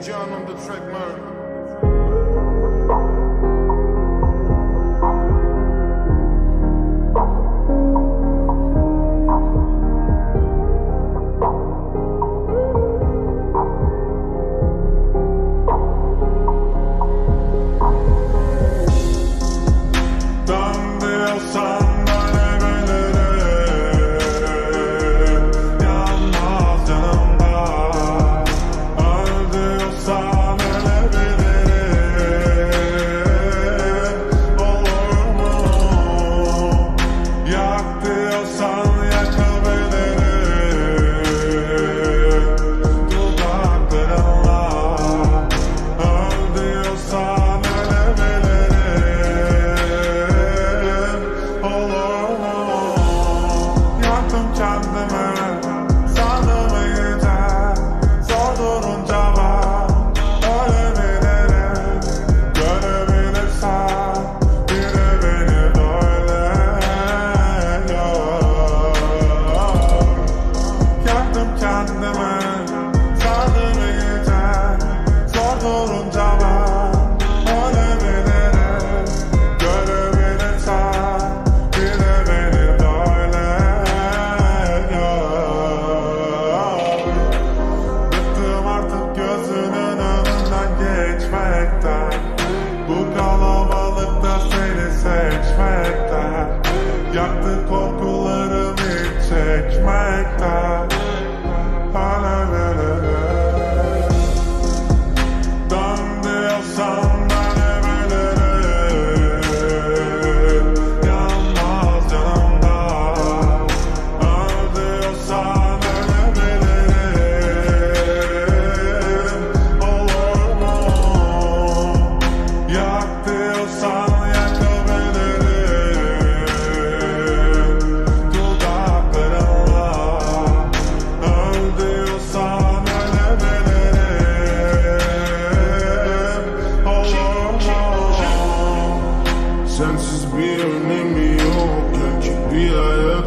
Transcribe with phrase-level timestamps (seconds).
[0.00, 1.11] Can on the track man.
[99.72, 101.01] Çekmekten Hala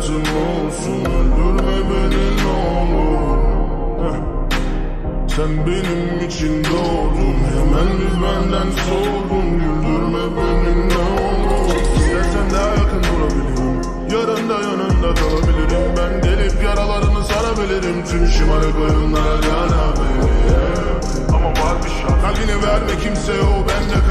[0.06, 4.16] hayatım olsun Öldürme beni ne olur.
[5.36, 9.52] Sen benim için doğdun Hemen bir benden soğudun.
[9.52, 11.76] Güldürme beni ne olur.
[11.96, 13.82] İstersen daha yakın durabilirim.
[14.12, 15.96] Yarın da yanında kalabilirim.
[15.98, 18.06] Ben gelip yaralarını sarabilirim.
[18.06, 21.00] Tüm şımarık oyunlara canabilirim
[21.30, 24.05] Ama var bir şart Kalbini verme kimseye o bende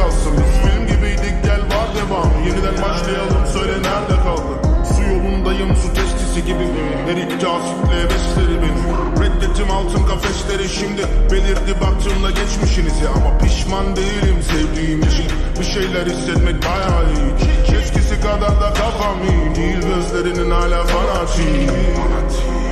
[6.35, 6.65] testisi gibi
[7.09, 13.09] Eritti asitle besleri beni Reddettim altın kafesleri şimdi Belirdi baktığımda geçmişinizi.
[13.17, 15.27] Ama pişman değilim sevdiğim için.
[15.61, 17.79] Bir şeyler hissetmek bayağı iyi.
[17.79, 19.81] Eskisi kadar da kafam iyi Değil.
[19.81, 21.71] Gözlerinin hala fanatik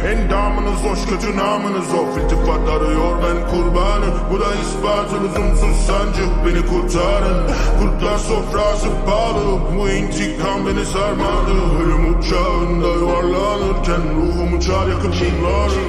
[0.06, 2.20] Endamınız hoş kötü namınız o.
[2.20, 7.46] İltifat arıyor ben kurbanı Bu da ispatı lüzumsuz sancı Beni kurtarın.
[7.80, 11.52] Kurtlar sofrası pahalı Bu intikam beni sarmadı.
[11.82, 15.82] Ölüm uçağında yuvarlanırken Ruhum uçar yakıp bunları